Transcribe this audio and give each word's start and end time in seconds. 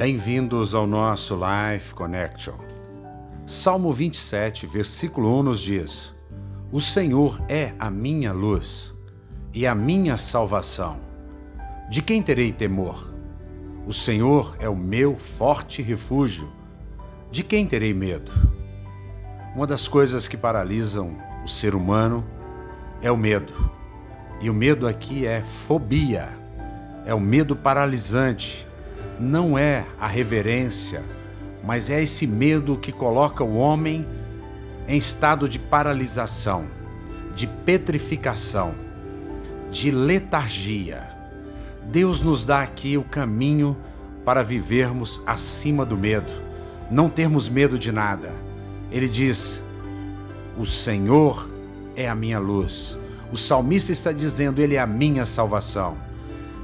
Bem-vindos 0.00 0.74
ao 0.74 0.86
nosso 0.86 1.36
Life 1.36 1.94
Connection. 1.94 2.54
Salmo 3.46 3.92
27, 3.92 4.66
versículo 4.66 5.38
1 5.40 5.42
nos 5.42 5.60
diz: 5.60 6.14
O 6.72 6.80
Senhor 6.80 7.38
é 7.48 7.74
a 7.78 7.90
minha 7.90 8.32
luz 8.32 8.94
e 9.52 9.66
a 9.66 9.74
minha 9.74 10.16
salvação. 10.16 10.98
De 11.90 12.00
quem 12.00 12.22
terei 12.22 12.50
temor? 12.50 13.12
O 13.86 13.92
Senhor 13.92 14.56
é 14.58 14.70
o 14.70 14.74
meu 14.74 15.16
forte 15.16 15.82
refúgio. 15.82 16.50
De 17.30 17.42
quem 17.42 17.66
terei 17.66 17.92
medo? 17.92 18.32
Uma 19.54 19.66
das 19.66 19.86
coisas 19.86 20.26
que 20.26 20.36
paralisam 20.36 21.18
o 21.44 21.48
ser 21.48 21.74
humano 21.74 22.24
é 23.02 23.10
o 23.10 23.18
medo. 23.18 23.52
E 24.40 24.48
o 24.48 24.54
medo 24.54 24.86
aqui 24.86 25.26
é 25.26 25.42
fobia, 25.42 26.39
é 27.04 27.14
o 27.14 27.20
medo 27.20 27.54
paralisante. 27.56 28.66
Não 29.18 29.58
é 29.58 29.84
a 30.00 30.06
reverência, 30.06 31.02
mas 31.62 31.90
é 31.90 32.02
esse 32.02 32.26
medo 32.26 32.76
que 32.76 32.92
coloca 32.92 33.44
o 33.44 33.56
homem 33.56 34.06
em 34.88 34.96
estado 34.96 35.48
de 35.48 35.58
paralisação, 35.58 36.64
de 37.34 37.46
petrificação, 37.46 38.74
de 39.70 39.90
letargia. 39.90 41.08
Deus 41.84 42.22
nos 42.22 42.44
dá 42.44 42.62
aqui 42.62 42.96
o 42.96 43.04
caminho 43.04 43.76
para 44.24 44.42
vivermos 44.42 45.20
acima 45.26 45.84
do 45.84 45.96
medo, 45.96 46.30
não 46.90 47.08
termos 47.08 47.48
medo 47.48 47.78
de 47.78 47.92
nada. 47.92 48.32
Ele 48.90 49.08
diz: 49.08 49.62
O 50.58 50.64
Senhor 50.64 51.48
é 51.94 52.08
a 52.08 52.14
minha 52.14 52.38
luz. 52.38 52.96
O 53.32 53.36
salmista 53.36 53.92
está 53.92 54.12
dizendo: 54.12 54.60
Ele 54.60 54.74
é 54.74 54.80
a 54.80 54.86
minha 54.86 55.24
salvação. 55.24 56.09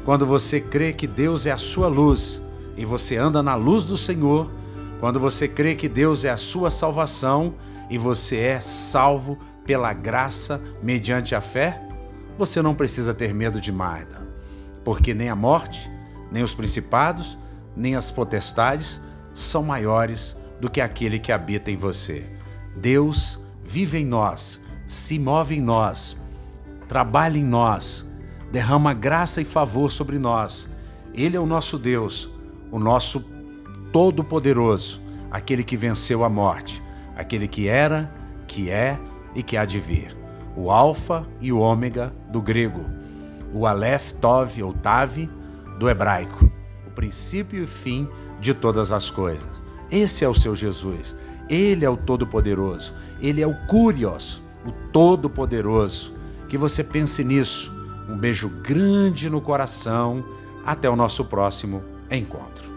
Quando 0.07 0.25
você 0.25 0.59
crê 0.59 0.95
que 0.95 1.07
Deus 1.07 1.45
é 1.45 1.53
a 1.53 1.59
sua 1.59 1.89
luz 1.89 2.43
e 2.79 2.87
você 2.87 3.19
anda 3.19 3.43
na 3.43 3.55
luz 3.55 3.85
do 3.85 3.99
Senhor, 3.99 4.51
quando 5.01 5.21
você 5.21 5.47
crê 5.47 5.75
que 5.75 5.87
Deus 5.87 6.25
é 6.25 6.31
a 6.31 6.39
sua 6.39 6.71
salvação 6.71 7.55
e 7.91 7.99
você 7.99 8.39
é 8.39 8.61
salvo 8.61 9.39
pela 9.67 9.93
graça 9.93 10.63
mediante 10.83 11.35
a 11.35 11.43
fé, 11.43 11.83
você 12.39 12.63
não 12.63 12.75
precisa 12.75 13.13
ter 13.13 13.35
medo 13.35 13.61
de 13.61 13.71
nada, 13.71 14.27
porque 14.83 15.13
nem 15.13 15.29
a 15.29 15.37
morte, 15.37 15.91
nem 16.33 16.43
os 16.43 16.55
principados, 16.55 17.37
nem 17.77 17.97
as 17.97 18.11
potestades 18.11 18.99
são 19.35 19.63
maiores 19.63 20.35
do 20.59 20.71
que 20.71 20.81
aquele 20.81 21.19
que 21.19 21.33
habita 21.33 21.71
em 21.71 21.77
você. 21.77 22.25
Deus 22.75 23.45
vive 23.63 23.99
em 23.99 24.07
nós 24.07 24.65
se 24.87 25.19
move 25.19 25.57
em 25.57 25.61
nós, 25.61 26.17
trabalha 26.89 27.37
em 27.37 27.45
nós, 27.45 28.09
derrama 28.51 28.95
graça 28.95 29.41
e 29.41 29.45
favor 29.45 29.91
sobre 29.91 30.19
nós. 30.19 30.71
Ele 31.15 31.37
é 31.37 31.41
o 31.41 31.47
nosso 31.47 31.79
Deus, 31.79 32.29
o 32.71 32.79
nosso 32.79 33.25
Todo-Poderoso, 33.93 35.01
aquele 35.31 35.65
que 35.65 35.77
venceu 35.77 36.25
a 36.25 36.29
morte, 36.29 36.83
aquele 37.17 37.49
que 37.49 37.69
era, 37.69 38.13
que 38.47 38.71
é 38.71 38.99
e 39.35 39.43
que 39.43 39.57
há 39.57 39.65
de 39.65 39.81
vir. 39.81 40.17
O 40.57 40.71
Alfa 40.71 41.27
e 41.41 41.53
o 41.53 41.59
Ômega 41.59 42.13
do 42.31 42.41
grego, 42.41 42.85
o 43.53 43.67
Aleph, 43.67 44.13
Tov 44.13 44.63
ou 44.63 44.73
Tav 44.73 45.29
do 45.79 45.89
hebraico, 45.89 46.51
o 46.87 46.91
princípio 46.91 47.61
e 47.61 47.63
o 47.63 47.67
fim 47.69 48.09
de 48.41 48.55
todas 48.55 48.93
as 48.93 49.11
coisas. 49.11 49.63
Esse 49.91 50.25
é 50.25 50.29
o 50.29 50.35
seu 50.35 50.55
Jesus. 50.55 51.17
Ele 51.49 51.85
é 51.85 51.91
o 51.91 51.97
Todo-Poderoso. 51.97 52.95
Ele 53.21 53.41
é 53.41 53.47
o 53.47 53.55
Curios, 53.67 54.43
o 54.65 54.73
Todo-Poderoso. 54.93 56.15
Que 56.49 56.59
você 56.59 56.83
pense 56.83 57.23
nisso. 57.25 57.73
Um 58.09 58.17
beijo 58.17 58.49
grande 58.49 59.29
no 59.29 59.41
coração. 59.41 60.25
Até 60.65 60.91
o 60.91 60.97
nosso 60.97 61.25
próximo 61.25 61.83
encontro. 62.11 62.76